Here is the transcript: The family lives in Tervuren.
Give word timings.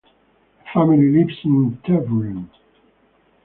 The 0.03 0.63
family 0.73 1.11
lives 1.11 1.41
in 1.45 1.77
Tervuren. 1.85 2.49